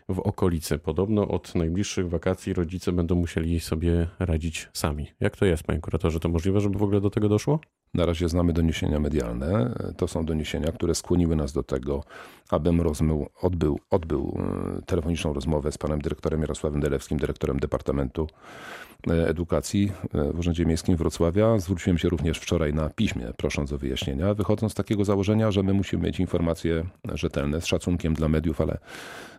w 0.08 0.18
okolicy. 0.18 0.78
Podobno 0.78 1.28
od 1.28 1.54
najbliższych 1.54 2.08
wakacji 2.08 2.52
rodzice 2.52 2.92
będą 2.92 3.14
musieli 3.14 3.60
sobie 3.60 4.06
radzić 4.18 4.68
sami. 4.72 5.06
Jak 5.20 5.36
to 5.36 5.46
jest, 5.46 5.62
panie 5.62 5.80
kuratorze? 5.80 6.20
To 6.20 6.28
możliwe, 6.28 6.60
żeby 6.60 6.78
w 6.78 6.82
ogóle 6.82 7.00
do 7.00 7.10
tego 7.10 7.28
doszło? 7.28 7.60
Na 7.94 8.06
razie 8.06 8.28
znamy 8.28 8.52
doniesienia 8.52 9.00
medialne. 9.00 9.74
To 9.96 10.08
są 10.08 10.24
doniesienia, 10.24 10.72
które 10.72 10.94
skłoniły 10.94 11.36
nas 11.36 11.52
do 11.52 11.62
tego, 11.62 12.04
abym 12.50 12.80
rozmył, 12.80 13.28
odbył, 13.42 13.80
odbył 13.90 14.38
e, 14.78 14.82
telefoniczną 14.82 15.32
rozmowę 15.32 15.72
z 15.72 15.78
panem 15.78 16.00
dyrektorem 16.00 16.40
Jarosławem 16.40 16.80
Delewskim, 16.80 17.18
dyrektorem 17.18 17.60
Departamentu 17.60 18.28
e, 19.10 19.28
Edukacji 19.28 19.92
e, 20.14 20.32
w 20.32 20.38
Urzędzie 20.38 20.66
Miejskim 20.66 20.96
Wrocławia. 20.96 21.58
Zwróciłem 21.58 21.98
się 21.98 22.08
również 22.08 22.38
wczoraj 22.38 22.74
na 22.74 22.90
piśmie, 22.90 23.32
prosząc 23.36 23.72
o 23.72 23.78
wyjaśnienia, 23.78 24.34
wychodząc 24.34 24.72
z 24.72 24.74
takiego 24.74 25.04
założenia, 25.04 25.50
że 25.50 25.62
my 25.62 25.72
musimy 25.72 26.06
mieć 26.06 26.20
informacje 26.20 26.84
rzetelne, 27.14 27.60
z 27.60 27.66
szacunkiem 27.66 28.14
dla 28.14 28.28
mediów, 28.28 28.60
ale 28.60 28.78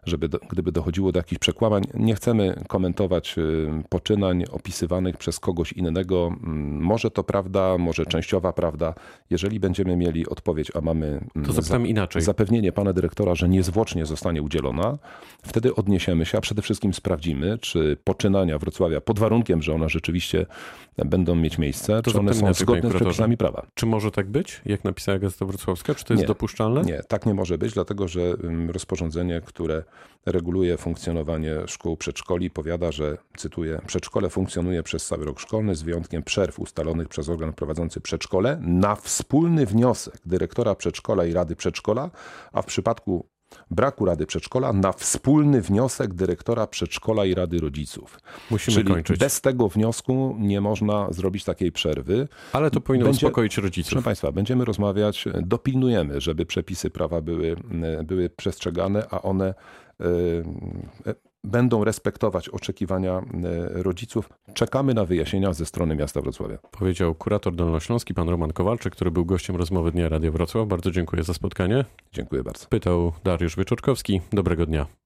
żeby 0.05 0.29
do, 0.29 0.39
gdyby 0.50 0.72
dochodziło 0.72 1.12
do 1.12 1.20
jakichś 1.20 1.39
przekłamań, 1.39 1.84
nie 1.93 2.15
chcemy 2.15 2.63
komentować 2.67 3.36
poczynań 3.89 4.43
opisywanych 4.51 5.17
przez 5.17 5.39
kogoś 5.39 5.74
innego. 5.74 6.27
Mm, 6.27 6.81
może 6.81 7.12
to 7.12 7.24
prawda, 7.24 7.77
może 7.77 8.05
prawda. 8.42 8.94
Jeżeli 9.30 9.60
będziemy 9.60 9.96
mieli 9.96 10.30
odpowiedź, 10.30 10.72
a 10.76 10.82
mamy 10.82 11.08
mm, 11.08 11.48
to 11.48 11.54
zapytam 11.54 11.88
inaczej. 11.88 12.22
zapewnienie 12.22 12.72
pana 12.72 12.94
dyrektora, 12.94 13.36
że 13.36 13.50
niezwłocznie 13.50 14.06
zostanie 14.06 14.42
udzielona, 14.42 14.98
wtedy 15.44 15.76
odniesiemy 15.76 16.26
się, 16.26 16.38
a 16.38 16.42
przede 16.42 16.62
wszystkim 16.62 16.94
sprawdzimy, 16.94 17.58
czy 17.58 17.98
poczynania 18.04 18.60
Wrocławia, 18.60 19.02
pod 19.02 19.20
warunkiem, 19.20 19.62
że 19.62 19.74
one 19.74 19.90
rzeczywiście 19.90 20.46
będą 20.98 21.36
mieć 21.36 21.58
miejsce, 21.58 22.02
to 22.02 22.12
czy 22.12 22.20
one 22.20 22.34
są 22.34 22.54
zgodne 22.54 22.90
z 22.90 22.94
przepisami 22.94 23.38
prawa. 23.38 23.66
Czy 23.74 23.86
może 23.86 24.12
tak 24.12 24.28
być, 24.30 24.62
jak 24.66 24.84
napisała 24.84 25.20
Gazeta 25.20 25.46
Wrocławska? 25.46 25.96
Czy 25.96 26.06
to 26.06 26.14
jest 26.14 26.22
nie, 26.22 26.28
dopuszczalne? 26.28 26.82
Nie, 26.82 27.02
tak 27.08 27.26
nie 27.26 27.34
może 27.34 27.58
być, 27.58 27.74
dlatego 27.74 28.08
że 28.08 28.22
mm, 28.22 28.70
rozporządzenie, 28.70 29.42
które 29.46 29.84
reguluje 30.26 30.78
funkcjonowanie 30.78 31.56
szkół 31.68 31.98
przedszkoli, 31.98 32.50
powiada, 32.50 32.92
że, 32.92 33.18
cytuję, 33.38 33.82
przedszkole 33.88 34.30
funkcjonuje 34.30 34.84
przez 34.84 35.06
cały 35.06 35.26
rok 35.26 35.40
szkolny 35.40 35.76
z 35.76 35.82
wyjątkiem 35.82 36.24
przerw 36.24 36.60
ustalonych 36.60 37.08
przez 37.08 37.30
organ 37.30 37.54
prowadzący 37.54 38.02
przedszkole 38.02 38.31
na 38.62 38.96
wspólny 38.96 39.66
wniosek 39.66 40.22
dyrektora 40.26 40.76
przedszkola 40.76 41.26
i 41.26 41.34
rady 41.34 41.56
przedszkola, 41.56 42.10
a 42.52 42.62
w 42.62 42.66
przypadku 42.66 43.32
braku 43.72 44.06
rady 44.06 44.26
przedszkola 44.26 44.74
na 44.74 44.92
wspólny 44.92 45.62
wniosek 45.62 46.14
dyrektora 46.14 46.68
przedszkola 46.68 47.26
i 47.26 47.34
rady 47.34 47.60
rodziców. 47.60 48.20
Musimy 48.52 48.76
Czyli 48.76 48.94
kończyć. 48.94 49.20
Bez 49.20 49.42
tego 49.42 49.68
wniosku 49.68 50.36
nie 50.40 50.62
można 50.62 51.08
zrobić 51.12 51.44
takiej 51.44 51.72
przerwy. 51.72 52.28
Ale 52.54 52.72
to 52.72 52.82
powinno 52.82 53.06
Będzie, 53.06 53.28
uspokoić 53.28 53.58
rodziców. 53.58 53.92
Proszę 53.92 54.06
Państwa, 54.06 54.32
będziemy 54.32 54.66
rozmawiać, 54.66 55.26
dopilnujemy, 55.42 56.22
żeby 56.22 56.46
przepisy 56.46 56.90
prawa 56.90 57.22
były, 57.22 57.56
były 58.04 58.30
przestrzegane, 58.30 59.08
a 59.12 59.22
one 59.22 59.54
e, 60.00 60.06
będą 61.44 61.84
respektować 61.84 62.50
oczekiwania 62.50 63.18
e, 63.18 63.24
rodziców. 63.84 64.30
Czekamy 64.54 64.94
na 64.94 65.06
wyjaśnienia 65.06 65.54
ze 65.54 65.66
strony 65.66 65.96
miasta 65.96 66.22
Wrocławia. 66.22 66.58
Powiedział 66.72 67.16
kurator 67.16 67.56
dolnośląski, 67.56 68.14
pan 68.14 68.30
Roman 68.30 68.54
Kowalczyk, 68.54 68.94
który 68.94 69.12
był 69.12 69.26
gościem 69.26 69.56
rozmowy 69.56 69.92
Dnia 69.92 70.10
Radia 70.10 70.32
Wrocław. 70.32 70.68
Bardzo 70.68 70.92
dziękuję 70.92 71.24
za 71.24 71.34
spotkanie. 71.34 71.86
Dziękuję 72.12 72.44
bardzo. 72.44 72.68
Pytał 72.68 73.12
Dariusz 73.24 73.56
Wieczorkowski. 73.56 74.22
Dobrego 74.34 74.66
dnia. 74.66 75.00